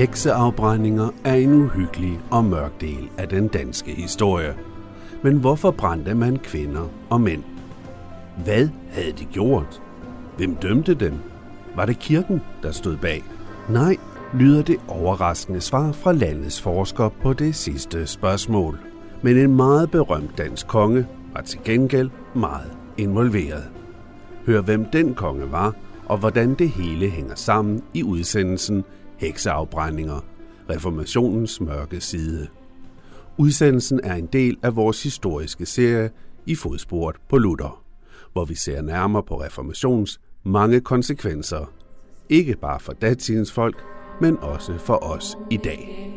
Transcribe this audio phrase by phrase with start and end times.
[0.00, 4.54] Hekseafbrændinger er en uhyggelig og mørk del af den danske historie.
[5.22, 7.42] Men hvorfor brændte man kvinder og mænd?
[8.44, 9.82] Hvad havde de gjort?
[10.36, 11.14] Hvem dømte dem?
[11.76, 13.24] Var det kirken, der stod bag?
[13.68, 13.96] Nej,
[14.34, 18.78] lyder det overraskende svar fra landets forsker på det sidste spørgsmål.
[19.22, 23.64] Men en meget berømt dansk konge var til gengæld meget involveret.
[24.46, 25.74] Hør hvem den konge var,
[26.06, 28.84] og hvordan det hele hænger sammen i udsendelsen
[29.20, 30.20] Hekseafbrændinger,
[30.70, 32.48] reformationens mørke side.
[33.38, 36.10] Udsendelsen er en del af vores historiske serie
[36.46, 37.84] i fodsporet på Luther,
[38.32, 41.72] hvor vi ser nærmere på reformationens mange konsekvenser.
[42.28, 43.84] Ikke bare for datidens folk,
[44.20, 46.10] men også for os i dag.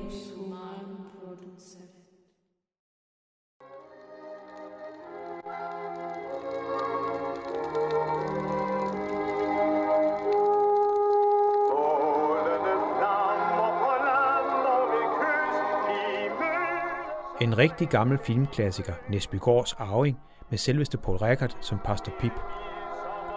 [17.43, 20.17] En rigtig gammel filmklassiker, Nesbygårds Arving,
[20.49, 22.31] med selveste Paul Rickard som pastor Pip.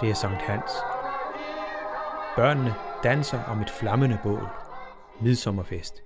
[0.01, 0.71] Det er Sankt Hans.
[2.37, 4.49] Børnene danser om et flammende bål.
[5.21, 6.03] Midsommerfest.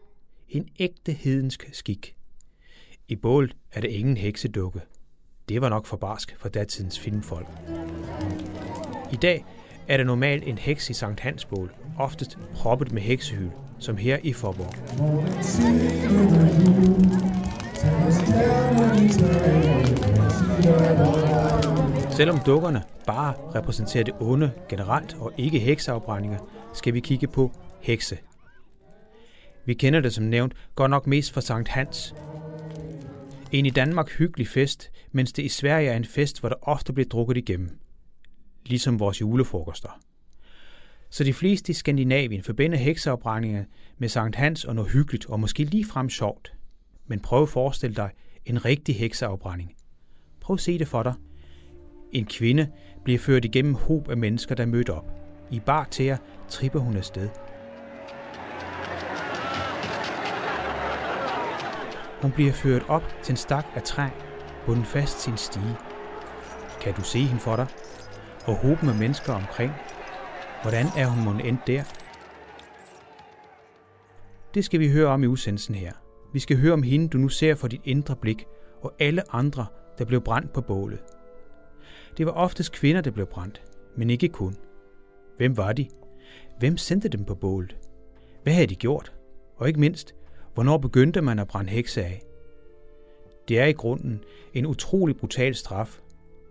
[0.49, 2.17] En ægte hedensk skik.
[3.09, 4.81] I bålet er der ingen heksedukke.
[5.49, 7.49] Det var nok for barsk for datidens filmfolk.
[9.13, 9.45] I dag
[9.89, 14.19] er der normalt en heks i Sankt Hans bål, oftest proppet med heksehyl, som her
[14.23, 14.75] i Forborg.
[22.11, 26.39] Selvom dukkerne bare repræsenterer det onde generelt og ikke hekseafbrændinger,
[26.75, 28.19] skal vi kigge på hekse.
[29.67, 32.15] Vi kender det som nævnt godt nok mest fra Sankt Hans.
[33.53, 36.93] En i Danmark hyggelig fest, mens det i Sverige er en fest, hvor der ofte
[36.93, 37.79] bliver drukket igennem.
[38.67, 40.01] Ligesom vores julefrokoster.
[41.11, 43.65] Så de fleste i Skandinavien forbinder hekseafbrændinger
[43.99, 46.53] med Sankt Hans og noget hyggeligt og måske lige frem sjovt.
[47.11, 48.11] Men prøv at forestille dig
[48.47, 49.75] en rigtig hekseafbrænding.
[50.41, 51.15] Prøv at se det for dig.
[52.13, 52.71] En kvinde
[53.05, 55.11] bliver ført igennem hob af mennesker, der mødte op.
[55.51, 56.17] I bar tæer
[56.49, 57.29] tripper hun afsted.
[62.23, 64.09] Hun bliver ført op til en stak af træ,
[64.67, 65.77] bundet fast til en stige.
[66.81, 67.67] Kan du se hende for dig?
[68.47, 69.73] Og hopen af mennesker omkring.
[70.63, 71.83] Hvordan er hun mon endt der?
[74.55, 75.93] Det skal vi høre om i udsendelsen her.
[76.33, 78.45] Vi skal høre om hende, du nu ser for dit indre blik,
[78.83, 79.67] og alle andre,
[79.99, 81.03] der blev brændt på bålet.
[82.17, 83.63] Det var oftest kvinder, der blev brændt,
[83.97, 84.57] men ikke kun.
[85.37, 85.89] Hvem var de?
[86.59, 87.77] Hvem sendte dem på bålet?
[88.43, 89.13] Hvad havde de gjort?
[89.57, 90.15] Og ikke mindst,
[90.55, 92.23] hvornår begyndte man at brænde hekse af?
[93.49, 94.25] Det er i grunden
[94.55, 96.01] en utrolig brutal straf,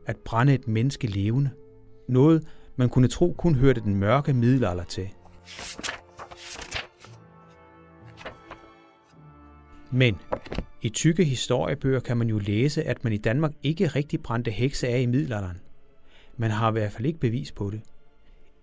[0.06, 1.50] at brænde et menneske levende.
[2.07, 5.09] Noget, man kunne tro kun hørte den mørke middelalder til.
[9.91, 10.17] Men
[10.81, 14.88] i tykke historiebøger kan man jo læse, at man i Danmark ikke rigtig brændte hekse
[14.88, 15.57] af i middelalderen.
[16.38, 17.81] Man har i hvert fald ikke bevis på det.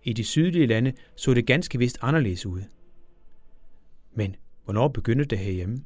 [0.02, 2.62] I de sydlige lande så det ganske vist anderledes ud.
[4.14, 5.78] Men hvornår begyndte det herhjemme?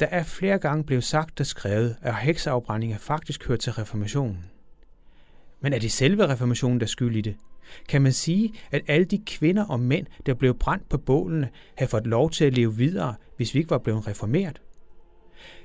[0.00, 4.44] Der er flere gange blevet sagt og skrevet, at hekseafbrændinger faktisk hører til reformationen.
[5.60, 7.36] Men er det selve reformationen, der skyld i det?
[7.88, 11.90] Kan man sige, at alle de kvinder og mænd, der blev brændt på bålene, havde
[11.90, 14.60] fået lov til at leve videre, hvis vi ikke var blevet reformeret?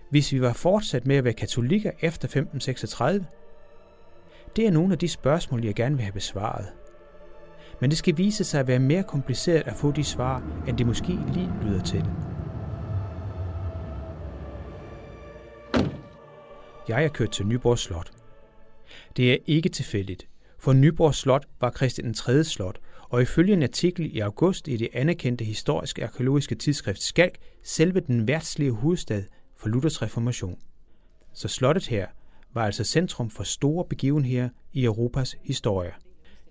[0.10, 3.26] Hvis vi var fortsat med at være katolikker efter 1536?
[4.56, 6.66] Det er nogle af de spørgsmål, jeg gerne vil have besvaret.
[7.82, 10.86] Men det skal vise sig at være mere kompliceret at få de svar, end det
[10.86, 12.06] måske lige lyder til.
[16.88, 18.21] Jeg er kørt til Nyborg Slot.
[19.18, 20.28] Det er ikke tilfældigt,
[20.60, 22.44] for Nyborg Slot var Christian 3.
[22.44, 22.80] slot,
[23.10, 28.28] og ifølge en artikel i august i det anerkendte historiske arkeologiske tidsskrift Skalk, selve den
[28.28, 29.24] værtslige hovedstad
[29.58, 30.58] for Luthers reformation.
[31.34, 32.08] Så slottet her
[32.54, 35.92] var altså centrum for store begivenheder i Europas historie.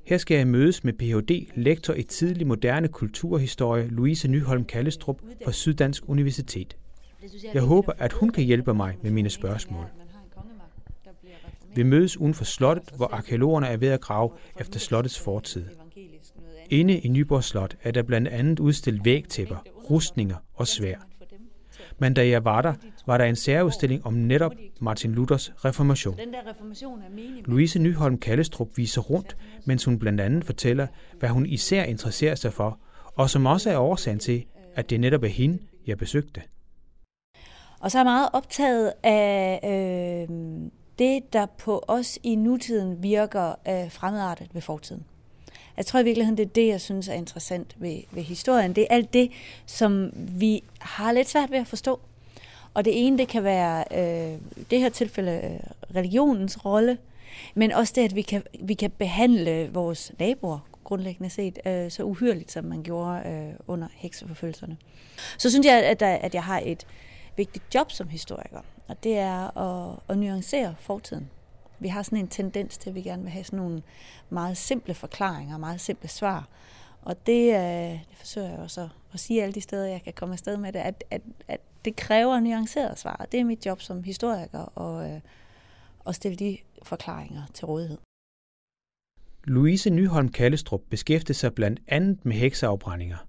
[0.07, 1.47] Her skal jeg mødes med Ph.D.
[1.55, 6.77] lektor i tidlig moderne kulturhistorie Louise Nyholm Kallestrup fra Syddansk Universitet.
[7.55, 9.87] Jeg håber, at hun kan hjælpe mig med mine spørgsmål.
[11.75, 14.31] Vi mødes uden for slottet, hvor arkeologerne er ved at grave
[14.61, 15.65] efter slottets fortid.
[16.71, 19.57] Inde i Nyborg Slot er der blandt andet udstillet vægtæpper,
[19.91, 20.97] rustninger og svær.
[21.99, 22.75] Men da jeg var der,
[23.07, 26.19] var der en særudstilling om netop Martin Luthers reformation.
[27.45, 30.87] Louise Nyholm Kallestrup viser rundt, mens hun blandt andet fortæller,
[31.19, 32.79] hvad hun især interesserer sig for,
[33.17, 34.45] og som også er årsagen til,
[34.75, 36.43] at det netop er hende, jeg besøgte.
[37.81, 40.29] Og så er jeg meget optaget af øh,
[41.01, 45.05] det, der på os i nutiden virker øh, fremmedartet ved fortiden.
[45.77, 48.73] Jeg tror i virkeligheden, det er det, jeg synes er interessant ved, ved historien.
[48.73, 49.31] Det er alt det,
[49.67, 52.01] som vi har lidt svært ved at forstå.
[52.75, 54.39] Og det ene, det kan være øh,
[54.71, 56.99] det her tilfælde øh, religionens rolle,
[57.55, 62.03] men også det, at vi kan, vi kan behandle vores naboer grundlæggende set øh, så
[62.03, 64.77] uhyrligt, som man gjorde øh, under hekseforfølgelserne.
[65.39, 66.87] Så synes jeg, at, der, at jeg har et
[67.41, 71.31] vigtigt job som historiker, og det er at, at nuancere fortiden.
[71.79, 73.83] Vi har sådan en tendens til, at vi gerne vil have sådan nogle
[74.31, 76.49] meget simple forklaringer, meget simple svar.
[77.03, 80.33] Og det, øh, det forsøger jeg også at, sige alle de steder, jeg kan komme
[80.33, 83.27] afsted med det, at, at, at det kræver nuancerede svar.
[83.33, 85.21] Det er mit job som historiker at, øh,
[86.07, 87.99] at stille de forklaringer til rådighed.
[89.45, 93.27] Louise Nyholm Kallestrup beskæftiger sig blandt andet med hekseafbrændinger.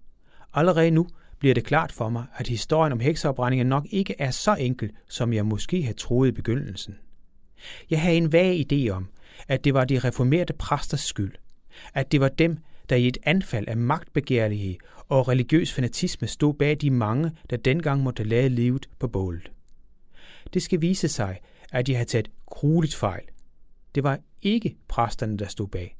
[0.54, 1.08] Allerede nu
[1.42, 5.34] bliver det klart for mig, at historien om hekseafbrændinger nok ikke er så enkel, som
[5.34, 6.98] jeg måske havde troet i begyndelsen.
[7.90, 9.08] Jeg havde en vag idé om,
[9.48, 11.32] at det var de reformerede præsters skyld.
[11.94, 12.58] At det var dem,
[12.90, 14.76] der i et anfald af magtbegærlighed
[15.10, 19.52] og religiøs fanatisme stod bag de mange, der dengang måtte lade livet på bålet.
[20.54, 21.40] Det skal vise sig,
[21.72, 23.24] at jeg havde taget grueligt fejl.
[23.96, 25.96] Det var ikke præsterne, der stod bag.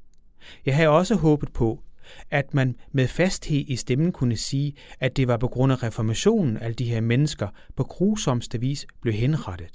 [0.66, 1.82] Jeg havde også håbet på,
[2.30, 6.56] at man med fasthed i stemmen kunne sige, at det var på grund af reformationen,
[6.56, 9.70] at de her mennesker på grusomste vis blev henrettet.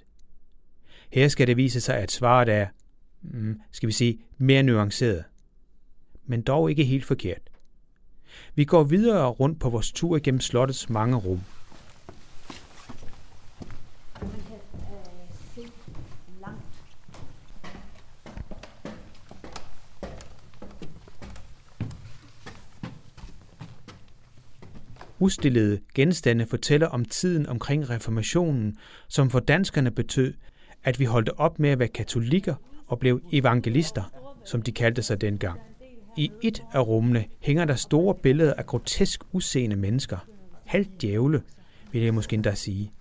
[1.11, 2.67] Her skal det vise sig, at svaret er,
[3.21, 5.23] mm, skal vi sige, mere nuanceret.
[6.25, 7.41] Men dog ikke helt forkert.
[8.55, 11.41] Vi går videre rundt på vores tur gennem slottets mange rum.
[25.19, 28.77] Udstillede genstande fortæller om tiden omkring reformationen,
[29.07, 30.33] som for danskerne betød,
[30.83, 32.55] at vi holdt op med at være katolikker
[32.87, 34.03] og blev evangelister,
[34.45, 35.59] som de kaldte sig dengang.
[36.17, 40.17] I et af rummene hænger der store billeder af grotesk useende mennesker.
[40.65, 41.41] Halvt djævle,
[41.91, 42.91] vil jeg måske endda sige.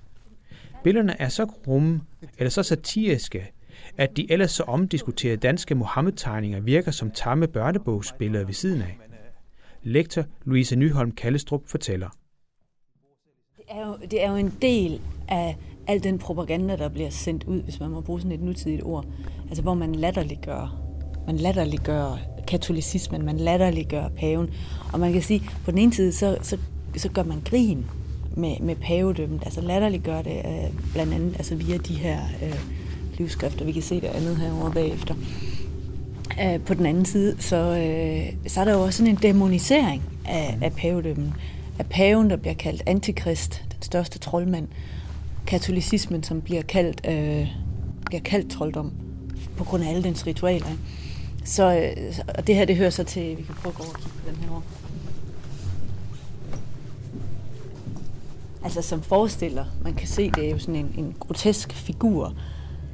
[0.84, 2.00] Billederne er så grumme,
[2.38, 3.52] eller så satiriske,
[3.96, 8.98] at de ellers så omdiskuterede danske Mohammed-tegninger virker som tamme børnebogsbilleder ved siden af.
[9.86, 12.08] Lektor Louise Nyholm Kallestrup fortæller.
[13.56, 15.56] Det er, jo, det er jo en del af
[15.86, 19.06] al den propaganda, der bliver sendt ud, hvis man må bruge sådan et nutidigt ord.
[19.48, 20.80] Altså hvor man latterliggør,
[21.26, 22.18] man latterliggør
[22.48, 24.50] katolicismen, man latterliggør paven.
[24.92, 26.58] Og man kan sige, på den ene side, så, så,
[26.96, 27.86] så gør man grin
[28.36, 29.42] med, med pavedømmet.
[29.44, 32.60] Altså latterliggør det øh, blandt andet altså via de her øh,
[33.18, 33.64] livskrifter.
[33.64, 35.14] Vi kan se det andet herovre bagefter.
[36.42, 40.02] Øh, på den anden side, så, øh, så er der jo også sådan en demonisering
[40.24, 41.34] af, af pavedømmen.
[41.78, 44.68] Af paven, der bliver kaldt antikrist, den største troldmand.
[45.46, 47.48] Katolicismen, som bliver kaldt, øh,
[48.06, 48.92] bliver kaldt trolddom
[49.56, 50.66] på grund af alle dens ritualer.
[51.44, 53.92] Så øh, og det her, det hører så til, vi kan prøve at gå over
[53.92, 54.62] og kigge på den her år.
[58.64, 62.34] Altså som forestiller, man kan se, det er jo sådan en, en grotesk figur.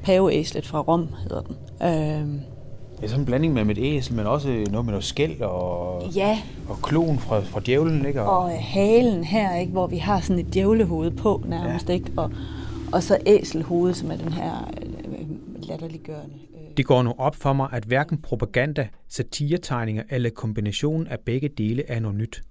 [0.02, 1.56] Paveæslet fra Rom hedder den.
[1.88, 2.51] Øh,
[3.02, 6.02] det er sådan en blanding med, et æsel, men også noget med noget skæld og,
[6.14, 6.42] ja.
[6.68, 8.06] og kloen fra, fra djævlen.
[8.06, 8.22] Ikke?
[8.22, 9.72] Og, og halen her, ikke?
[9.72, 11.88] hvor vi har sådan et djævlehoved på nærmest.
[11.88, 11.94] Ja.
[11.94, 12.12] Ikke?
[12.16, 12.30] Og,
[12.92, 14.70] og så æselhoved, som er den her
[15.06, 15.26] øh,
[15.68, 16.34] latterliggørende.
[16.54, 16.76] Øh.
[16.76, 21.90] Det går nu op for mig, at hverken propaganda, satiretegninger eller kombinationen af begge dele
[21.90, 22.42] er noget nyt.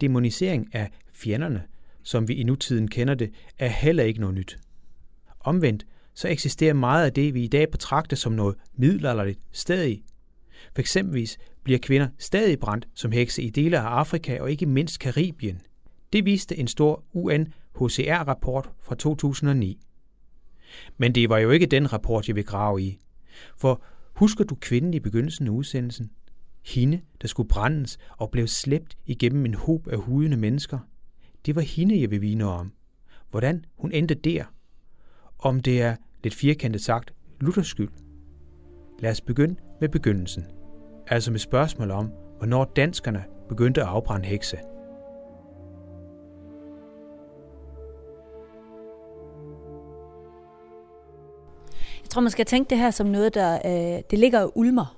[0.00, 1.62] Demonisering af fjenderne,
[2.02, 4.58] som vi i nutiden kender det, er heller ikke noget nyt.
[5.40, 5.86] Omvendt
[6.16, 10.04] så eksisterer meget af det, vi i dag betragter som noget middelalderligt, stadig.
[10.74, 14.98] For eksempelvis bliver kvinder stadig brændt som hekse i dele af Afrika og ikke mindst
[14.98, 15.60] Karibien.
[16.12, 19.80] Det viste en stor UNHCR-rapport fra 2009.
[20.96, 22.98] Men det var jo ikke den rapport, jeg vil grave i.
[23.56, 23.82] For
[24.14, 26.10] husker du kvinden i begyndelsen af udsendelsen?
[26.64, 30.78] Hende, der skulle brændes og blev slæbt igennem en hob af hudende mennesker.
[31.46, 32.72] Det var hende, jeg vil vine om.
[33.30, 34.44] Hvordan hun endte der.
[35.38, 37.88] Om det er lidt firkantet sagt, Luthers skyld.
[38.98, 40.44] Lad os begynde med begyndelsen,
[41.06, 44.58] altså med spørgsmål om, hvornår danskerne begyndte at afbrænde hekse.
[52.02, 54.96] Jeg tror, man skal tænke det her som noget, der øh, det ligger og ulmer.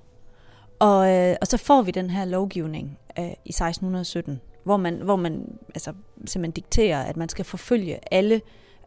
[0.78, 5.16] Og, øh, og så får vi den her lovgivning øh, i 1617, hvor man, hvor
[5.16, 5.92] man altså,
[6.26, 8.40] simpelthen dikterer, at man skal forfølge alle øh,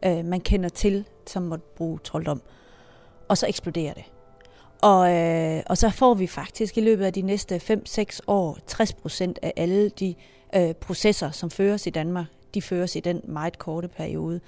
[0.06, 2.42] øh, man kender til, som måtte bruge trolddom.
[3.28, 4.04] Og så eksploderer det.
[4.82, 8.92] Og, øh, og så får vi faktisk i løbet af de næste 5-6 år 60
[8.92, 10.14] procent af alle de
[10.56, 14.40] øh, processer, som føres i Danmark, de føres i den meget korte periode.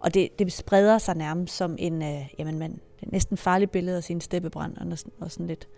[0.00, 4.04] Og det, det spreder sig nærmest som en, øh, jamen man, næsten farlig billede af
[4.04, 5.68] sin steppebrand og, og sådan lidt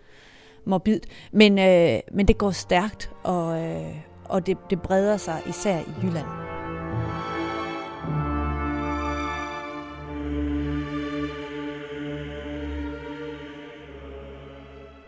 [0.65, 1.05] morbidt.
[1.31, 3.95] Men, øh, men det går stærkt, og, øh,
[4.25, 6.48] og det, det breder sig især i Jylland.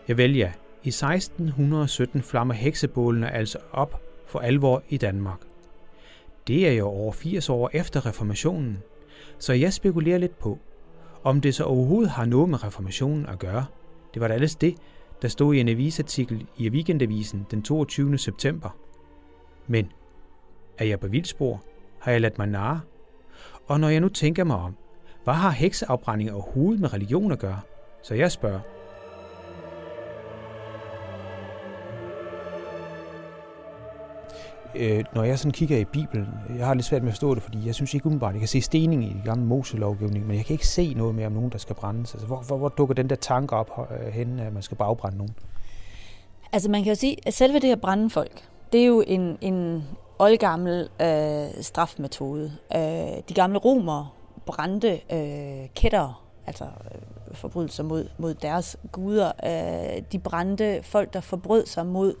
[0.08, 0.50] Jeg vælger.
[0.84, 5.40] I 1617 flammer heksebålene altså op for alvor i Danmark.
[6.46, 8.78] Det er jo over 80 år efter reformationen,
[9.38, 10.58] så jeg spekulerer lidt på,
[11.24, 13.66] om det så overhovedet har noget med reformationen at gøre.
[14.14, 14.74] Det var da ellers det,
[15.22, 18.18] der stod i en avisartikel i Weekendavisen den 22.
[18.18, 18.76] september.
[19.66, 19.92] Men
[20.78, 21.62] er jeg på vildspor?
[21.98, 22.80] Har jeg ladt mig narre?
[23.66, 24.76] Og når jeg nu tænker mig om,
[25.24, 27.60] hvad har hekseafbrænding overhovedet med religion at gøre?
[28.02, 28.60] Så jeg spørger,
[34.74, 37.42] øh, når jeg sådan kigger i Bibelen, jeg har lidt svært med at forstå det,
[37.42, 40.44] fordi jeg synes ikke umiddelbart, jeg kan se stening i den gamle Mose-lovgivning, men jeg
[40.44, 42.14] kan ikke se noget mere om nogen, der skal brændes.
[42.14, 45.18] Altså, hvor, hvor, hvor dukker den der tanke op øh, hen, at man skal bagbrænde
[45.18, 45.34] nogen?
[46.52, 49.38] Altså man kan jo sige, at selve det at brænde folk, det er jo en,
[49.40, 49.84] en
[50.18, 52.52] oldgammel øh, strafmetode.
[52.76, 52.80] Øh,
[53.28, 54.08] de gamle romere
[54.46, 59.32] brændte øh, kætter, altså øh, forbrydelser mod, mod deres guder.
[59.44, 62.14] Øh, de brændte folk, der forbrød sig mod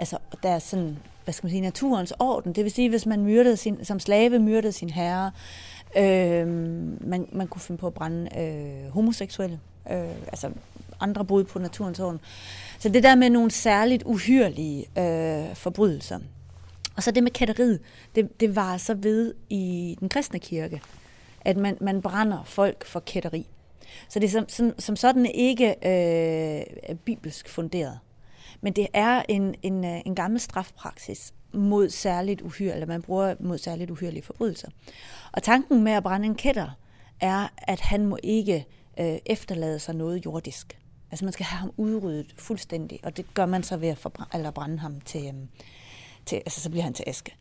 [0.00, 2.52] altså deres sådan hvad skal man sige, naturens orden.
[2.52, 5.30] Det vil sige, hvis man myrdede sin, som slave myrdede sin herre,
[5.96, 6.48] øh,
[7.00, 10.50] man, man kunne finde på at brænde øh, homoseksuelle, øh, altså
[11.00, 12.20] andre brud på naturens orden.
[12.78, 16.18] Så det der med nogle særligt uhyrlige øh, forbrydelser.
[16.96, 17.80] Og så det med kætteriet,
[18.14, 20.80] det, det var så ved i den kristne kirke,
[21.40, 23.46] at man, man brænder folk for kætteri.
[24.08, 27.98] Så det er som, som, som sådan ikke øh, bibelsk funderet.
[28.60, 33.34] Men det er en, en, øh, en gammel strafpraksis mod særligt uhyre, eller man bruger
[33.40, 34.68] mod særligt uhyrlige forbrydelser.
[35.32, 36.70] Og tanken med at brænde en kætter
[37.20, 38.66] er, at han må ikke
[39.00, 40.78] øh, efterlade sig noget jordisk.
[41.10, 44.30] Altså man skal have ham udryddet fuldstændig, og det gør man så ved at forbrænde,
[44.34, 45.48] eller brænde ham til, øhm,
[46.26, 47.36] til, altså så bliver han til aske.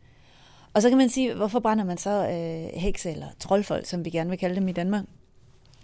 [0.74, 4.10] Og så kan man sige, hvorfor brænder man så øh, hekse eller troldfolk, som vi
[4.10, 5.06] gerne vil kalde dem i Danmark?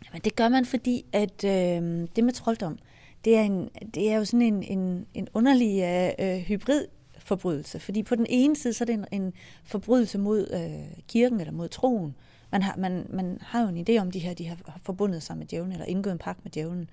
[0.06, 2.77] Jamen det gør man, fordi at øh, det med trolddom,
[3.25, 6.86] det er, en, det er jo sådan en, en, en underlig øh, øh hybrid
[7.20, 7.79] forbrydelse.
[7.79, 11.53] Fordi på den ene side, så er det en, en forbrydelse mod øh, kirken eller
[11.53, 12.15] mod troen.
[12.51, 15.38] Man har, man, man har jo en idé om, de her de har forbundet sig
[15.38, 16.89] med djævlen, eller indgået en pagt med djævlen.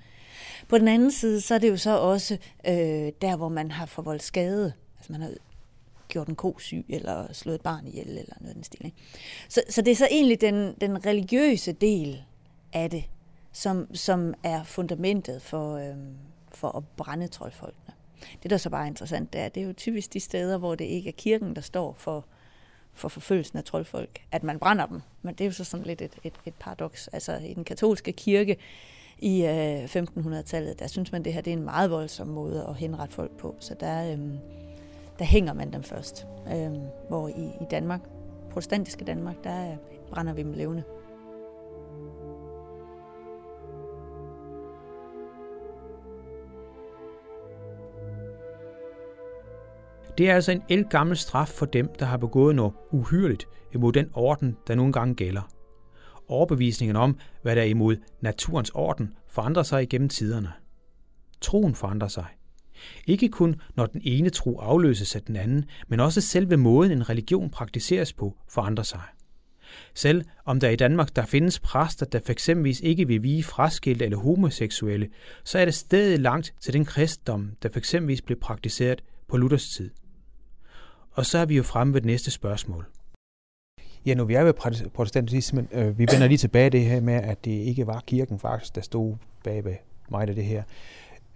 [0.68, 3.86] På den anden side, så er det jo så også øh, der, hvor man har
[3.86, 4.72] forvoldt skade.
[4.98, 5.30] Altså man har
[6.08, 8.84] gjort en ko syg, eller slået et barn ihjel, eller noget af den stil.
[8.84, 8.96] Ikke?
[9.48, 12.22] Så, så det er så egentlig den, den religiøse del
[12.72, 13.04] af det,
[13.52, 15.96] som, som er fundamentet for, øh,
[16.52, 17.94] for at brænde troldfolkene.
[18.42, 20.74] Det, der så bare er interessant, det er, det er jo typisk de steder, hvor
[20.74, 22.24] det ikke er kirken, der står for,
[22.92, 25.00] for forfølgelsen af troldfolk, at man brænder dem.
[25.22, 27.08] Men det er jo så sådan lidt et, et, et paradoks.
[27.08, 28.56] Altså i den katolske kirke
[29.18, 32.74] i øh, 1500-tallet, der synes man, det her det er en meget voldsom måde at
[32.74, 33.56] henrette folk på.
[33.60, 34.18] Så der, øh,
[35.18, 36.26] der hænger man dem først.
[36.48, 36.72] Øh,
[37.08, 38.00] hvor i, i Danmark,
[38.50, 39.76] protestantiske Danmark, der
[40.10, 40.82] brænder vi dem levende.
[50.18, 54.10] Det er altså en elgammel straf for dem, der har begået noget uhyrligt imod den
[54.14, 55.42] orden, der nogle gange gælder.
[56.28, 60.52] Overbevisningen om, hvad der er imod naturens orden, forandrer sig igennem tiderne.
[61.40, 62.26] Troen forandrer sig.
[63.06, 67.08] Ikke kun når den ene tro afløses af den anden, men også selve måden en
[67.08, 69.02] religion praktiseres på forandrer sig.
[69.94, 72.48] Selv om der i Danmark der findes præster, der f.eks.
[72.82, 75.08] ikke vil vige fraskilte eller homoseksuelle,
[75.44, 77.94] så er det stadig langt til den kristendom, der f.eks.
[78.26, 79.90] blev praktiseret på Luthers tid.
[81.14, 82.86] Og så er vi jo fremme ved det næste spørgsmål.
[84.06, 87.44] Ja, nu vi er ved protestantismen, øh, vi vender lige tilbage det her med, at
[87.44, 89.74] det ikke var kirken faktisk, der stod bag ved
[90.10, 90.62] mig af det her.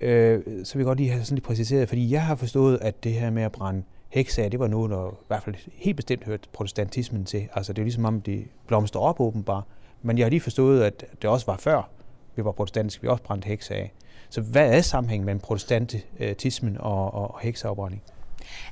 [0.01, 3.05] Øh, så vil jeg godt lige have sådan lidt præciseret, fordi jeg har forstået, at
[3.05, 6.25] det her med at brænde hekse det var noget, der i hvert fald helt bestemt
[6.25, 7.49] hørte protestantismen til.
[7.55, 9.65] Altså det er ligesom om, de blomster op åbenbart.
[10.03, 11.91] Men jeg har lige forstået, at det også var før,
[12.37, 13.93] vi var protestantiske, vi også brændte hekse af.
[14.31, 18.03] Så hvad er sammenhængen mellem protestantismen øh, og, og, og hekseafbrænding?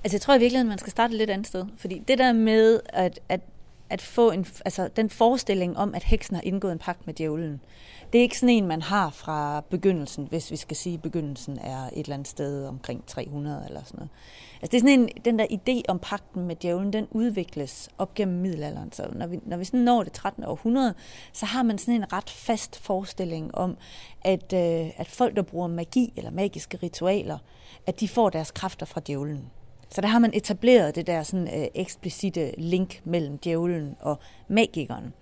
[0.05, 1.65] Altså jeg tror i virkeligheden, man skal starte lidt andet sted.
[1.77, 3.41] Fordi det der med at, at,
[3.91, 7.61] at få en, altså, den forestilling om, at heksen har indgået en pagt med djævlen,
[8.13, 11.59] det er ikke sådan en, man har fra begyndelsen, hvis vi skal sige, at begyndelsen
[11.59, 14.11] er et eller andet sted omkring 300 eller sådan noget.
[14.63, 18.15] Altså det er sådan en, den der idé om pagten med djævlen, den udvikles op
[18.15, 18.93] gennem middelalderen.
[18.93, 20.45] Så når vi, når vi sådan når det 13.
[20.45, 20.95] århundrede,
[21.33, 23.77] så har man sådan en ret fast forestilling om,
[24.23, 27.39] at, øh, at folk, der bruger magi eller magiske ritualer,
[27.87, 29.51] at de får deres kræfter fra djævlen.
[29.95, 35.13] Så der har man etableret det der sådan øh, eksplicite link mellem djævlen og magikeren.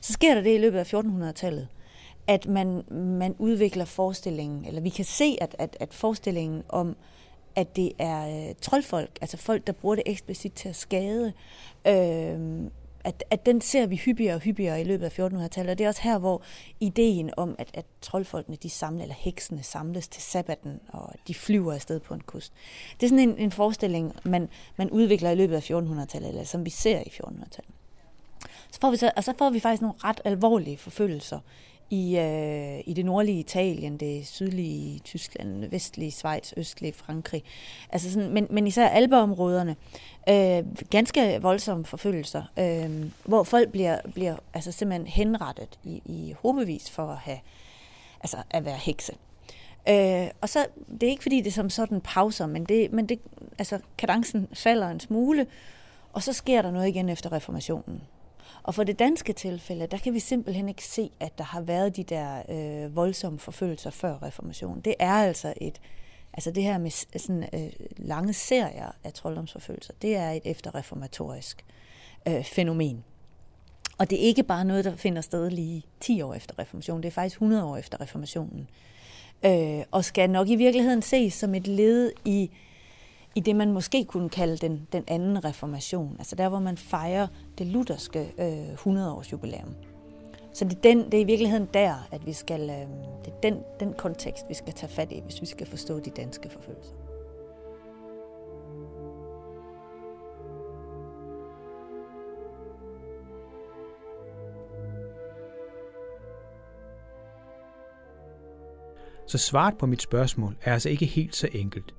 [0.00, 1.68] Så sker der det i løbet af 1400-tallet,
[2.26, 6.96] at man, man udvikler forestillingen, eller vi kan se, at, at, at forestillingen om,
[7.56, 11.32] at det er øh, troldfolk, altså folk, der bruger det eksplicit til at skade,
[11.86, 12.38] øh,
[13.04, 15.70] at, at den ser vi hyppigere og hyppigere i løbet af 1400-tallet.
[15.70, 16.42] Og det er også her, hvor
[16.80, 21.72] ideen om, at, at troldfolkene de samler, eller heksene samles til sabbaten, og de flyver
[21.72, 22.52] afsted på en kust.
[23.00, 26.64] Det er sådan en, en forestilling, man, man udvikler i løbet af 1400-tallet, eller som
[26.64, 27.74] vi ser i 1400-tallet.
[28.72, 31.38] Så får vi så, og så får vi faktisk nogle ret alvorlige forfølgelser
[31.90, 37.42] i, øh, i det nordlige Italien, det sydlige Tyskland, vestlige Schweiz, østlige Frankrig.
[37.90, 39.76] Altså sådan, men, men især albeområderne.
[40.28, 46.90] Øh, ganske voldsomme forfølgelser, øh, hvor folk bliver, bliver altså simpelthen henrettet i, i hobevis
[46.90, 47.38] for at, have,
[48.20, 49.12] altså at være hekse.
[49.88, 53.06] Øh, og så, det er ikke fordi, det er som sådan pauser, men, det, men
[53.06, 53.20] det,
[53.58, 55.46] altså, kadencen falder en smule,
[56.12, 58.00] og så sker der noget igen efter reformationen.
[58.70, 61.96] Og for det danske tilfælde, der kan vi simpelthen ikke se, at der har været
[61.96, 64.80] de der øh, voldsomme forfølgelser før reformationen.
[64.80, 65.80] Det er altså et,
[66.32, 71.64] altså det her med sådan øh, lange serier af trolddomsforfølgelser, det er et efterreformatorisk
[72.28, 73.04] øh, fænomen.
[73.98, 77.08] Og det er ikke bare noget, der finder sted lige 10 år efter reformationen, det
[77.08, 78.68] er faktisk 100 år efter reformationen.
[79.44, 82.50] Øh, og skal nok i virkeligheden ses som et led i
[83.34, 86.16] i det, man måske kunne kalde den, den anden reformation.
[86.18, 87.26] Altså der, hvor man fejrer
[87.58, 89.74] det lutherske øh, 100-års jubilæum.
[90.52, 92.86] Så det er, den, det er i virkeligheden der, at vi skal, øh,
[93.24, 96.10] det er den, den kontekst, vi skal tage fat i, hvis vi skal forstå de
[96.10, 96.94] danske forfølgelser.
[109.26, 111.94] Så svaret på mit spørgsmål er altså ikke helt så enkelt.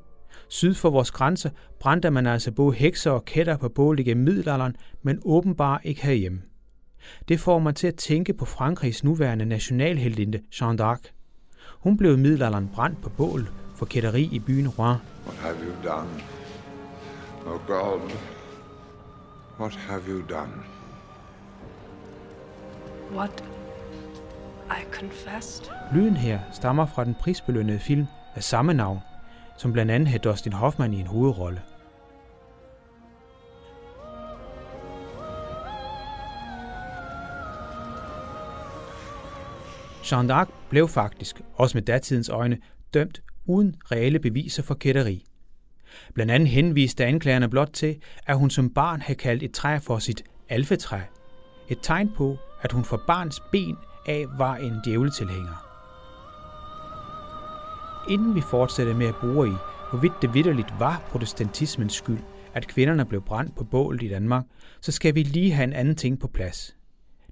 [0.51, 4.75] Syd for vores grænser brændte man altså både hekser og kætter på bål i middelalderen,
[5.01, 6.41] men åbenbart ikke herhjemme.
[7.27, 11.11] Det får mig til at tænke på Frankrigs nuværende nationalheldinde Jeanne d'Arc.
[11.79, 14.97] Hun blev i middelalderen brændt på bål for kætteri i byen Rouen.
[15.25, 16.09] What have you done?
[17.45, 18.11] Oh God,
[19.59, 20.53] what have you done?
[23.15, 23.43] What
[24.69, 25.71] I confessed.
[25.93, 28.99] Lyden her stammer fra den prisbelønnede film af samme navn,
[29.61, 31.61] som blandt andet havde Dustin Hoffman i en hovedrolle.
[40.11, 42.57] Jean d'Arc blev faktisk, også med datidens øjne,
[42.93, 45.25] dømt uden reelle beviser for kætteri.
[46.13, 49.99] Blandt andet henviste anklagerne blot til, at hun som barn havde kaldt et træ for
[49.99, 50.99] sit alfetræ.
[51.69, 55.70] Et tegn på, at hun fra barns ben af var en djævletilhænger
[58.09, 59.53] inden vi fortsætter med at bruge i,
[59.89, 62.19] hvorvidt det vidderligt var protestantismens skyld,
[62.53, 64.45] at kvinderne blev brændt på bålet i Danmark,
[64.81, 66.75] så skal vi lige have en anden ting på plads.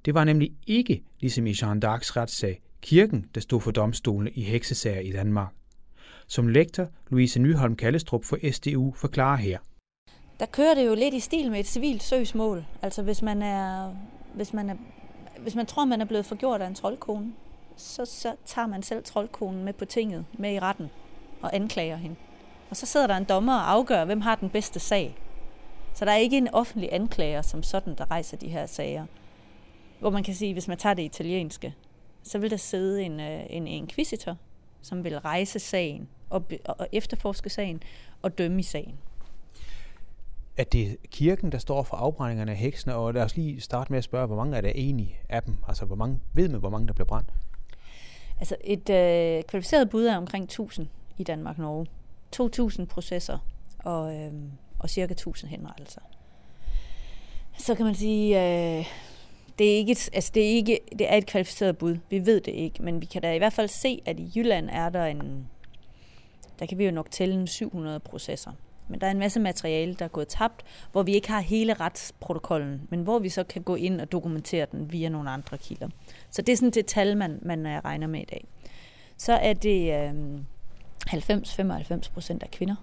[0.05, 4.41] Det var nemlig ikke, ligesom i Jean d'Arcs retssag, kirken, der stod for domstolene i
[4.41, 5.53] heksesager i Danmark.
[6.27, 9.58] Som lektor Louise Nyholm Kallestrup for SDU forklarer her.
[10.39, 12.65] Der kører det jo lidt i stil med et civilt søgsmål.
[12.82, 13.95] Altså hvis man er,
[14.36, 14.75] hvis man er,
[15.39, 17.32] hvis man tror, man er blevet forgjort af en troldkone,
[17.82, 20.89] så, så tager man selv troldkonen med på tinget, med i retten,
[21.42, 22.15] og anklager hende.
[22.70, 25.18] Og så sidder der en dommer og afgør, hvem har den bedste sag.
[25.94, 29.06] Så der er ikke en offentlig anklager som sådan, der rejser de her sager.
[30.00, 31.76] Hvor man kan sige, hvis man tager det italienske,
[32.24, 34.36] så vil der sidde en, øh, en inquisitor,
[34.82, 37.84] som vil rejse sagen og, og efterforske sagen
[38.22, 39.00] og dømme i sagen.
[40.58, 43.98] At det kirken, der står for afbrændingerne af heksene, og lad os lige starte med
[43.98, 45.58] at spørge, hvor mange er der enige af dem?
[45.68, 47.30] Altså, hvor mange, ved man, hvor mange der bliver brændt?
[48.39, 51.86] Altså et øh, kvalificeret bud er omkring 1000 i Danmark-Norge.
[52.32, 53.38] 2000 processer
[53.80, 54.34] og, øh,
[54.80, 56.02] og cirka 1000 henrettelser.
[57.58, 58.86] Så kan man sige, øh,
[59.60, 61.97] det er, ikke et, altså det, er ikke, det er et kvalificeret bud.
[62.10, 64.69] Vi ved det ikke, men vi kan da i hvert fald se, at i Jylland
[64.71, 65.47] er der en,
[66.60, 68.52] der kan vi jo nok tælle en 700 processer.
[68.89, 71.73] Men der er en masse materiale, der er gået tabt, hvor vi ikke har hele
[71.73, 75.89] retsprotokollen, men hvor vi så kan gå ind og dokumentere den via nogle andre kilder.
[76.30, 78.47] Så det er sådan det tal, man, man øh, regner med i dag.
[79.17, 80.39] Så er det øh,
[81.08, 82.75] 90-95 procent af kvinder.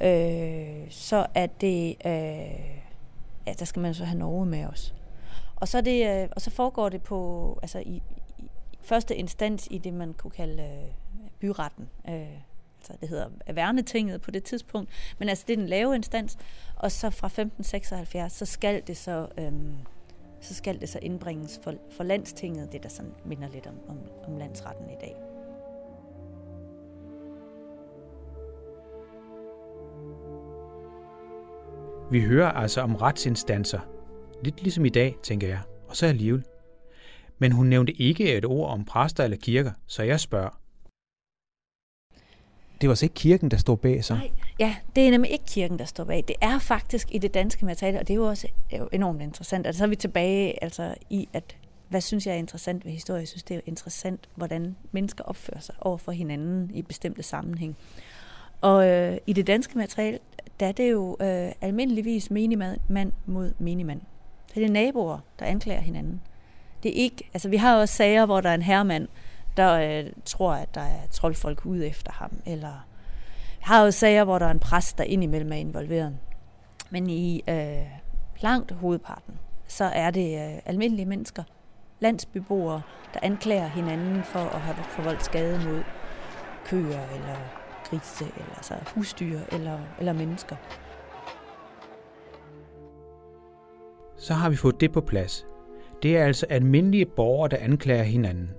[0.00, 2.12] Øh, så er det, øh,
[3.46, 4.94] ja, der skal man så have Norge med os.
[5.56, 8.02] Og så, er det, øh, og så foregår det på, altså i,
[8.38, 8.50] i
[8.82, 10.88] første instans i det, man kunne kalde øh,
[11.40, 11.88] byretten.
[12.08, 12.47] Øh,
[12.78, 16.38] altså det hedder Værnetinget på det tidspunkt, men altså det er den lave instans,
[16.76, 19.76] og så fra 1576, så skal det så, øhm,
[20.40, 23.98] så skal det så indbringes for, for landstinget, det der sådan minder lidt om, om,
[24.26, 25.16] om landsretten i dag.
[32.10, 33.80] Vi hører altså om retsinstanser.
[34.44, 36.44] Lidt ligesom i dag, tænker jeg, og så alligevel.
[37.38, 40.57] Men hun nævnte ikke et ord om præster eller kirker, så jeg spørger.
[42.80, 44.14] Det var så ikke kirken, der står bag så?
[44.14, 46.24] Nej, ja, det er nemlig ikke kirken, der står bag.
[46.28, 48.88] Det er faktisk i det danske materiale, og det er jo også det er jo
[48.92, 49.66] enormt interessant.
[49.66, 51.56] Og så er vi tilbage altså, i, at
[51.88, 53.20] hvad synes jeg er interessant ved historie?
[53.20, 57.76] Jeg synes, det er interessant, hvordan mennesker opfører sig over for hinanden i bestemte sammenhæng.
[58.60, 60.18] Og øh, i det danske materiale,
[60.60, 64.00] der er det jo øh, almindeligvis menigmand mod menigmand.
[64.48, 66.20] Så det er naboer, der anklager hinanden.
[66.82, 69.08] Det er ikke, altså vi har også sager, hvor der er en herremand,
[69.58, 72.86] der øh, tror, at der er troldfolk ude efter ham, eller
[73.60, 76.16] jeg har også sager, hvor der er en præst, der indimellem er involveret.
[76.90, 77.86] Men i øh,
[78.40, 79.34] langt hovedparten,
[79.66, 81.42] så er det øh, almindelige mennesker,
[82.00, 82.82] landsbyboere,
[83.14, 85.82] der anklager hinanden for at have forvoldt skade mod
[86.66, 87.36] køer eller
[87.84, 90.56] grise, eller altså husdyr eller, eller mennesker.
[94.16, 95.46] Så har vi fået det på plads.
[96.02, 98.50] Det er altså almindelige borgere, der anklager hinanden.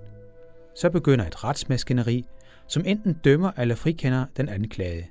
[0.79, 2.25] Så begynder et retsmaskineri,
[2.67, 5.05] som enten dømmer eller frikender den anklagede.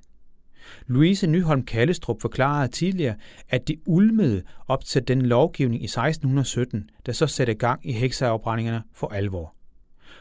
[0.87, 3.15] Louise Nyholm Kallestrup forklarede tidligere,
[3.49, 8.83] at de ulmede op til den lovgivning i 1617, der så satte gang i hekseafbrændingerne
[8.93, 9.55] for alvor.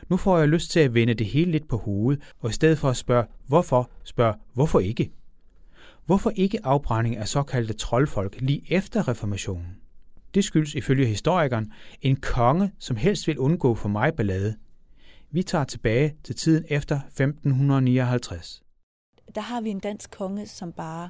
[0.09, 2.77] Nu får jeg lyst til at vende det hele lidt på hovedet, og i stedet
[2.77, 5.11] for at spørge hvorfor, spørge hvorfor ikke?
[6.05, 9.77] Hvorfor ikke afbrænding af såkaldte troldfolk lige efter reformationen?
[10.33, 14.55] Det skyldes ifølge historikeren en konge, som helst vil undgå for mig ballade.
[15.37, 18.63] Vi tager tilbage til tiden efter 1559
[19.35, 21.09] der har vi en dansk konge, som bare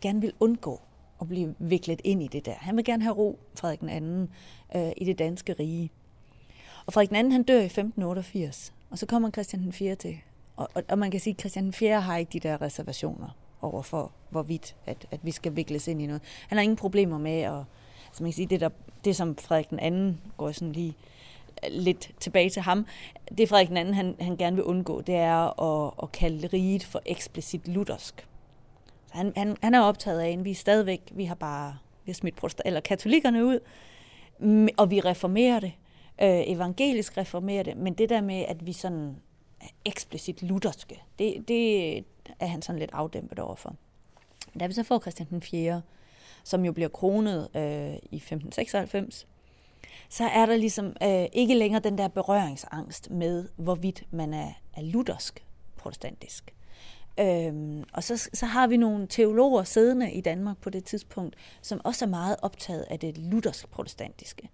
[0.00, 0.80] gerne vil undgå
[1.20, 2.54] at blive viklet ind i det der.
[2.54, 4.28] Han vil gerne have ro, Frederik den anden,
[4.76, 5.90] øh, i det danske rige.
[6.86, 9.94] Og Frederik den anden, han dør i 1588, og så kommer Christian den 4.
[9.94, 10.16] til.
[10.56, 12.00] Og, og, og man kan sige, at Christian den 4.
[12.00, 16.06] har ikke de der reservationer over for, hvorvidt at, at vi skal vikles ind i
[16.06, 16.22] noget.
[16.48, 17.64] Han har ingen problemer med at,
[18.12, 18.70] som man kan sige, det, der,
[19.04, 20.96] det som Frederik den anden går sådan lige
[21.70, 22.86] lidt tilbage til ham.
[23.38, 26.84] Det Frederik den anden, han, han gerne vil undgå, det er at, at kalde riget
[26.84, 28.26] for eksplicit luthersk.
[29.06, 32.12] Så han, han, han er optaget af, at vi er stadigvæk, vi har bare vi
[32.12, 33.58] har smidt protest, eller katolikkerne ud,
[34.76, 35.72] og vi reformerer det,
[36.22, 39.16] øh, evangelisk reformerer det, men det der med, at vi sådan
[39.60, 41.96] er eksplicit lutherske, det, det
[42.40, 43.74] er han sådan lidt afdæmpet overfor.
[44.60, 45.82] Da vi så får Christian den 4.,
[46.44, 49.26] som jo bliver kronet øh, i 1596,
[50.12, 54.82] så er der ligesom øh, ikke længere den der berøringsangst med, hvorvidt man er, er
[54.82, 55.44] luthersk
[55.76, 56.54] protestantisk.
[57.20, 61.80] Øhm, og så, så har vi nogle teologer siddende i Danmark på det tidspunkt, som
[61.84, 64.50] også er meget optaget af det luthersk protestantiske.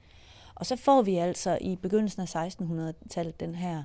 [0.55, 3.83] Og så får vi altså i begyndelsen af 1600-tallet den her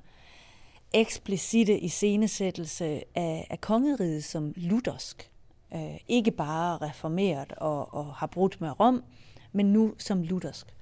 [0.94, 5.32] eksplicite iscenesættelse af, af kongeriget som luthersk.
[5.74, 9.04] Øh, ikke bare reformeret og, og har brudt med Rom,
[9.52, 10.74] men nu som luthersk.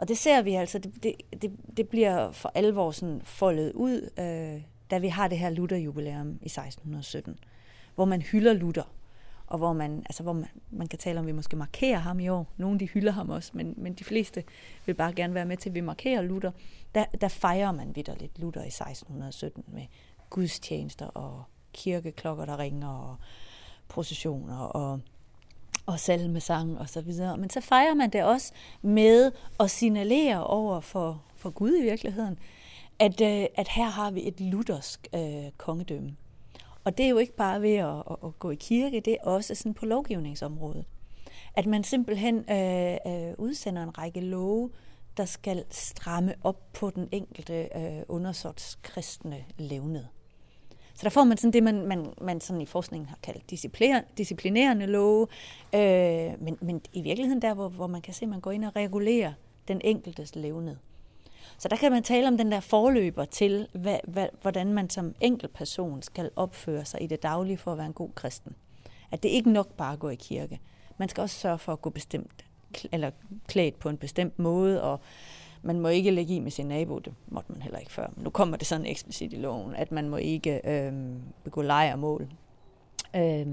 [0.00, 4.10] Og det ser vi altså, det, det, det, det bliver for alvor sådan foldet ud,
[4.18, 7.38] øh, da vi har det her Luther-jubilæum i 1617,
[7.94, 8.92] hvor man hylder Luther,
[9.46, 12.20] og hvor man, altså hvor man, man kan tale om, at vi måske markerer ham
[12.20, 12.52] i år.
[12.56, 14.44] Nogle de hylder ham også, men, men de fleste
[14.86, 16.50] vil bare gerne være med til, at vi markerer Luther.
[16.94, 19.86] Der, der fejrer man vidderligt Luther i 1617 med
[20.30, 23.16] gudstjenester og kirkeklokker, der ringer, og
[23.88, 25.00] processioner og
[25.92, 27.36] og salmesang og så videre.
[27.36, 32.38] Men så fejrer man det også med at signalere over for, for Gud i virkeligheden,
[32.98, 36.16] at, øh, at her har vi et luthersk øh, kongedømme.
[36.84, 39.24] Og det er jo ikke bare ved at, at, at gå i kirke, det er
[39.24, 40.84] også sådan på lovgivningsområdet.
[41.54, 44.70] At man simpelthen øh, øh, udsender en række love,
[45.16, 50.08] der skal stramme op på den enkelte øh, undersorts kristne levnede.
[51.00, 53.50] Så der får man sådan det, man, man, man sådan i forskningen har kaldt
[54.18, 55.26] disciplinerende love,
[55.74, 58.64] øh, men, men i virkeligheden der, hvor, hvor man kan se, at man går ind
[58.64, 59.32] og regulerer
[59.68, 60.76] den enkeltes levned.
[61.58, 65.14] Så der kan man tale om den der forløber til, hvad, hvad, hvordan man som
[65.20, 68.54] enkel person skal opføre sig i det daglige for at være en god kristen.
[69.10, 70.60] At det ikke nok bare at gå i kirke.
[70.98, 72.44] Man skal også sørge for at gå bestemt,
[72.92, 73.10] eller
[73.48, 75.00] klædt på en bestemt måde, og
[75.62, 78.06] man må ikke lægge i med sin nabo, det måtte man heller ikke før.
[78.16, 80.92] Men nu kommer det sådan eksplicit i loven, at man må ikke øh,
[81.44, 82.28] begå lejermål.
[83.16, 83.46] Øh,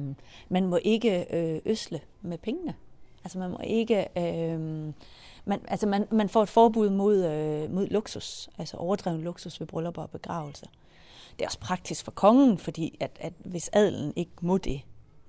[0.50, 2.74] man må ikke øh, øsle med pengene.
[3.24, 4.08] Altså man må ikke...
[4.18, 4.60] Øh,
[5.46, 9.68] man, altså man, man får et forbud mod, øh, mod luksus, altså overdreven luksus ved
[9.68, 10.68] bryllupper og begravelser.
[11.32, 14.82] Det er også praktisk for kongen, fordi at, at hvis adelen ikke må det,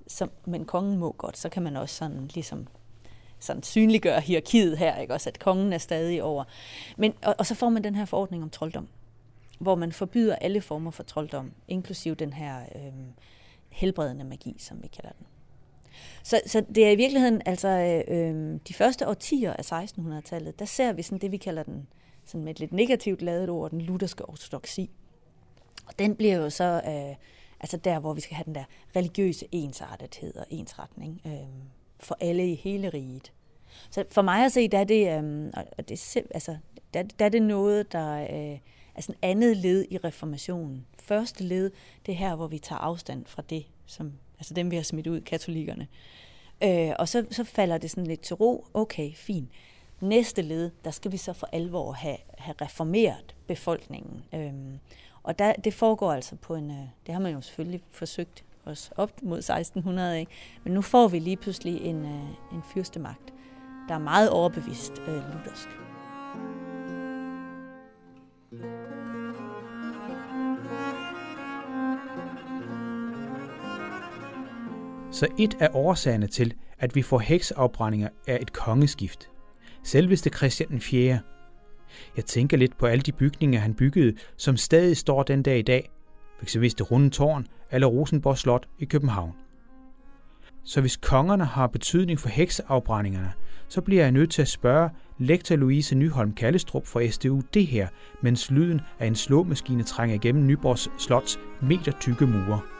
[0.06, 2.66] så, men kongen må godt, så kan man også sådan ligesom
[3.40, 5.14] sådan synliggør hierarkiet her, ikke?
[5.14, 6.44] også at kongen er stadig over.
[6.96, 8.88] Men, og, og så får man den her forordning om trolddom,
[9.58, 12.92] hvor man forbyder alle former for trolddom, inklusiv den her øh,
[13.68, 15.26] helbredende magi, som vi kalder den.
[16.22, 20.92] Så, så det er i virkeligheden, altså øh, de første årtier af 1600-tallet, der ser
[20.92, 21.86] vi sådan det, vi kalder den
[22.24, 24.90] sådan med et lidt negativt lavet ord, den lutherske ortodoksi.
[25.86, 27.16] Og den bliver jo så øh,
[27.60, 28.64] altså der, hvor vi skal have den der
[28.96, 31.32] religiøse ensartethed og ensretning øh,
[32.00, 33.32] for alle i hele riget.
[33.90, 36.56] Så for mig at se, der er det, øh, og det, altså,
[36.94, 38.58] der, der er det noget, der øh,
[38.94, 40.86] er sådan andet led i reformationen.
[40.98, 41.70] Første led,
[42.06, 45.06] det er her, hvor vi tager afstand fra det, som, altså dem vi har smidt
[45.06, 45.88] ud, katolikkerne.
[46.62, 48.66] Øh, og så, så falder det sådan lidt til ro.
[48.74, 49.48] Okay, fint.
[50.00, 54.24] Næste led, der skal vi så for alvor have, have reformeret befolkningen.
[54.34, 54.78] Øhm,
[55.22, 58.90] og der, det foregår altså på en, øh, det har man jo selvfølgelig forsøgt os
[58.96, 60.32] op mod 1600, ikke?
[60.64, 63.34] men nu får vi lige pludselig en, øh, en fyrstemagt,
[63.88, 65.68] der er meget overbevist øh, luthersk.
[75.10, 79.30] Så et af årsagerne til, at vi får heksafbrændinger, er et kongeskift.
[79.84, 81.20] Selveste Christian 4.
[82.16, 85.62] Jeg tænker lidt på alle de bygninger, han byggede, som stadig står den dag i
[85.62, 85.90] dag,
[86.40, 86.74] f.eks.
[86.74, 89.32] det runde tårn eller Rosenborg Slot i København.
[90.64, 93.32] Så hvis kongerne har betydning for hekseafbrændingerne,
[93.68, 97.88] så bliver jeg nødt til at spørge lektor Louise Nyholm Kallestrup fra SDU det her,
[98.22, 102.77] mens lyden af en slåmaskine trænger igennem Nyborgs Slots meter tykke mure.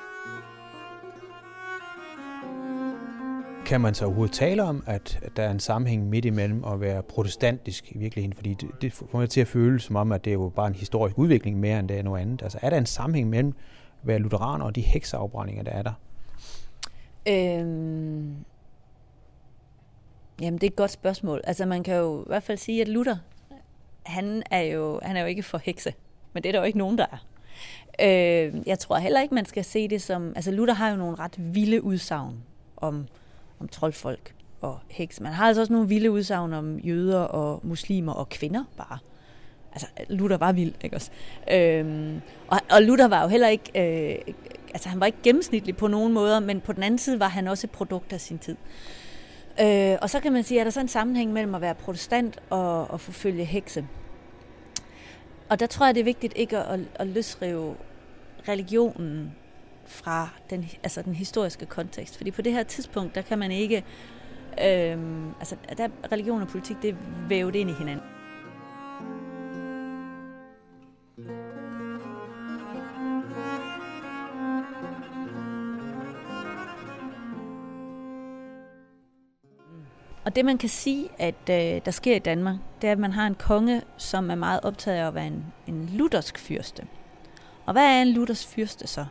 [3.68, 7.02] Kan man så overhovedet tale om, at der er en sammenhæng midt imellem at være
[7.02, 8.32] protestantisk i virkeligheden?
[8.32, 10.66] Fordi det, det får mig til at føle som om, at det er jo bare
[10.66, 12.42] en historisk udvikling mere end det er noget andet.
[12.42, 13.54] Altså er der en sammenhæng mellem
[14.02, 15.92] at være lutheraner og de hekseafbrændinger, der er der?
[17.28, 18.36] Øhm,
[20.40, 21.40] jamen det er et godt spørgsmål.
[21.44, 23.16] Altså man kan jo i hvert fald sige, at Luther,
[24.02, 25.94] han er jo, han er jo ikke for hekse.
[26.32, 27.26] Men det er der jo ikke nogen, der er.
[28.00, 30.32] Øh, jeg tror heller ikke, man skal se det som...
[30.36, 32.42] Altså Luther har jo nogle ret vilde udsagn
[32.76, 33.06] om
[33.60, 35.20] om troldfolk og heks.
[35.20, 38.98] Man har altså også nogle vilde udsagn om jøder og muslimer og kvinder bare.
[39.72, 41.10] Altså, Luther var vild, ikke også?
[41.52, 43.70] Øhm, og, og Luther var jo heller ikke...
[43.74, 44.34] Øh,
[44.74, 47.48] altså, han var ikke gennemsnitlig på nogen måder, men på den anden side var han
[47.48, 48.56] også et produkt af sin tid.
[49.60, 52.40] Øh, og så kan man sige, at der så en sammenhæng mellem at være protestant
[52.50, 53.86] og, og forfølge hekse.
[55.48, 57.74] Og der tror jeg, det er vigtigt ikke at, at løsrive
[58.48, 59.32] religionen
[59.88, 62.16] fra den, altså den historiske kontekst.
[62.16, 63.84] Fordi på det her tidspunkt, der kan man ikke...
[64.64, 66.94] Øhm, altså, der religion og politik, det er
[67.28, 68.04] vævet ind i hinanden.
[80.28, 83.12] Og det man kan sige, at øh, der sker i Danmark, det er, at man
[83.12, 86.86] har en konge, som er meget optaget af at være en, en luthersk fyrste.
[87.66, 89.06] Og hvad er en luthersk fyrste så?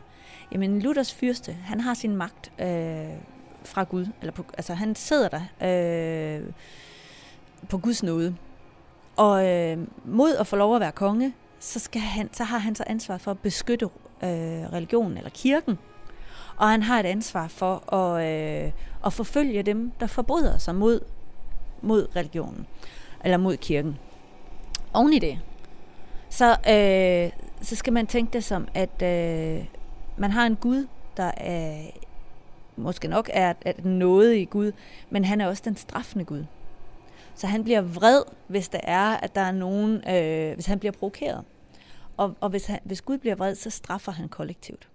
[0.52, 3.16] Jamen Luthers fyrste, han har sin magt øh,
[3.64, 4.06] fra Gud.
[4.20, 5.42] Eller på, altså han sidder der
[6.40, 6.46] øh,
[7.68, 8.36] på Guds nåde.
[9.16, 12.74] Og øh, mod at få lov at være konge, så, skal han, så har han
[12.74, 13.86] så ansvar for at beskytte
[14.22, 15.78] øh, religionen eller kirken.
[16.56, 18.72] Og han har et ansvar for at, øh,
[19.06, 21.00] at forfølge dem, der forbryder sig mod,
[21.82, 22.66] mod religionen
[23.24, 23.98] eller mod kirken.
[24.92, 25.38] Oven i det,
[26.28, 29.64] så, øh, så skal man tænke det som, at øh,
[30.18, 31.90] man har en Gud, der er,
[32.76, 34.72] måske nok er, er noget i Gud,
[35.10, 36.44] men han er også den straffende Gud.
[37.34, 40.92] Så han bliver vred, hvis der er, at der er nogen, øh, hvis han bliver
[40.92, 41.44] provokeret.
[42.16, 44.88] Og, og hvis, han, hvis Gud bliver vred, så straffer han kollektivt.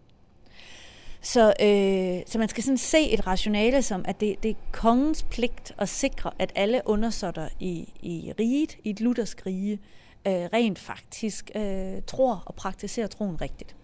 [1.22, 5.24] Så, øh, så man skal sådan se et rationale som, at det, det er kongens
[5.24, 9.80] pligt at sikre, at alle undersåtter i, i riget, i et luthersk rige,
[10.28, 13.76] øh, rent faktisk øh, tror og praktiserer troen rigtigt.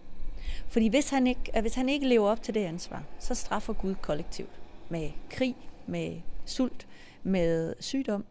[0.68, 3.72] Fordi hvis han, ikke, øh, hvis han ikke lever op til det ansvar, så straffer
[3.72, 6.86] Gud kollektivt med krig, med sult,
[7.22, 8.24] med sygdom.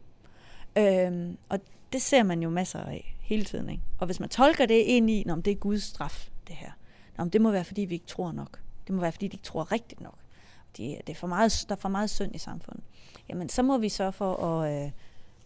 [0.77, 1.60] Øhm, og
[1.93, 3.69] det ser man jo masser af hele tiden.
[3.69, 3.84] Ikke?
[3.99, 6.71] Og hvis man tolker det ind i, om det er Guds straf, det her.
[7.17, 8.60] Nå, det må være, fordi vi ikke tror nok.
[8.88, 10.17] Det må være, fordi de ikke tror rigtigt nok.
[10.77, 12.84] De, det er for meget, der er for meget synd i samfundet.
[13.29, 14.91] Jamen, så må vi sørge for at, øh,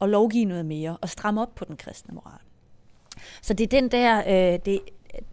[0.01, 2.39] at lovgive noget mere og stramme op på den kristne moral.
[3.41, 4.79] Så det er den der, øh, det,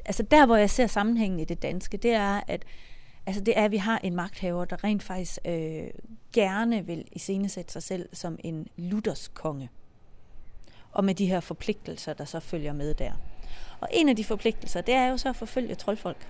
[0.05, 2.65] altså der, hvor jeg ser sammenhængen i det danske, det er, at
[3.27, 5.89] altså det er, at vi har en magthaver, der rent faktisk øh,
[6.33, 9.71] gerne vil iscenesætte sig selv som en Luthers konge.
[10.93, 13.13] Og med de her forpligtelser, der så følger med der.
[13.81, 16.29] Og en af de forpligtelser, det er jo så at forfølge troldfolk.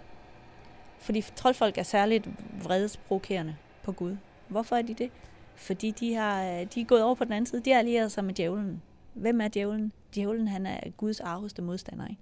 [0.98, 2.28] Fordi troldfolk er særligt
[2.62, 4.16] vredesprovokerende på Gud.
[4.48, 5.10] Hvorfor er de det?
[5.54, 7.62] Fordi de, har, øh, de er gået over på den anden side.
[7.62, 8.82] De har allieret sig med djævlen.
[9.14, 9.92] Hvem er djævlen?
[10.14, 12.06] Djævlen han er Guds arveste modstander.
[12.06, 12.20] Ikke?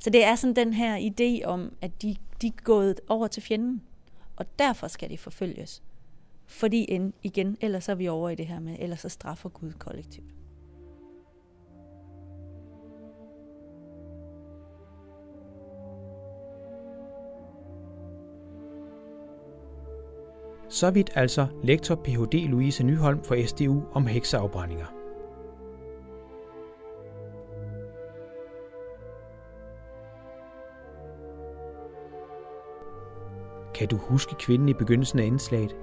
[0.00, 3.42] Så det er sådan den her idé om, at de, de er gået over til
[3.42, 3.82] fjenden,
[4.36, 5.82] og derfor skal de forfølges.
[6.46, 9.72] Fordi en, igen, ellers er vi over i det her med, ellers så straffer Gud
[9.72, 10.32] kollektivt.
[20.68, 22.34] Så vidt altså lektor Ph.D.
[22.34, 24.97] Louise Nyholm fra SDU om hekseafbrændinger.
[33.78, 35.76] Kan du huske kvinden i begyndelsen af indslaget?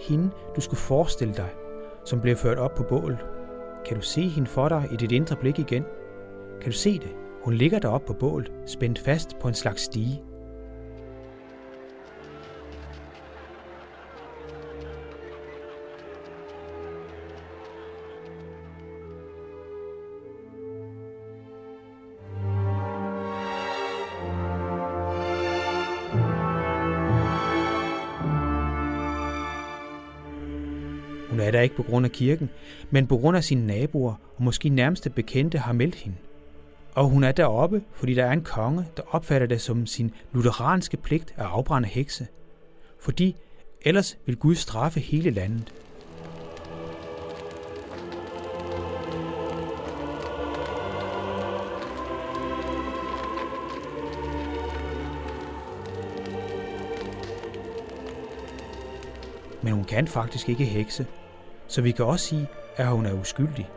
[0.00, 1.50] Hende, du skulle forestille dig,
[2.04, 3.26] som blev ført op på bålet.
[3.86, 5.84] Kan du se hende for dig i dit indre blik igen?
[6.60, 7.10] Kan du se det?
[7.42, 10.22] Hun ligger deroppe på bålet, spændt fast på en slags stige.
[31.48, 32.50] Hun er der ikke på grund af kirken,
[32.90, 36.16] men på grund af sine naboer og måske nærmeste bekendte har meldt hende.
[36.94, 40.96] Og hun er deroppe, fordi der er en konge, der opfatter det som sin lutheranske
[40.96, 42.26] pligt at afbrænde hekse.
[43.00, 43.36] Fordi
[43.82, 45.72] ellers vil Gud straffe hele landet.
[59.62, 61.06] Men hun kan faktisk ikke hekse,
[61.68, 63.70] så vi kan også sige, at hun er uskyldig.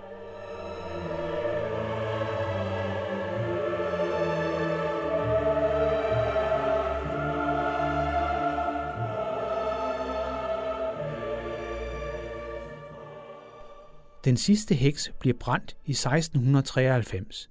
[14.25, 17.49] Den sidste heks bliver brændt i 1693.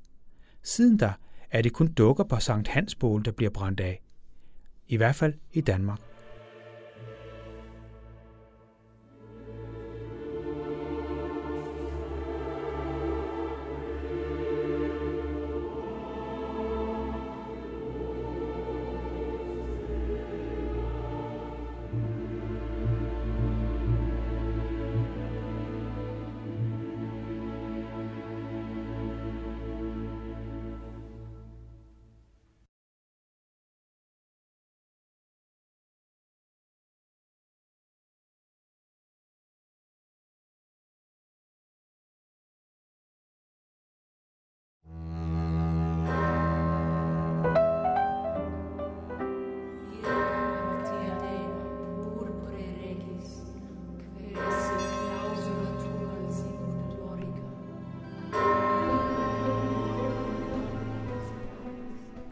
[0.62, 1.12] Siden da
[1.50, 4.03] er det kun dukker på Sankt Hans bål, der bliver brændt af.
[4.88, 6.10] I hvert fald i Danmark.